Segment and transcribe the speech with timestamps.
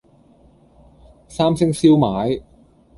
[1.27, 2.41] 三星燒賣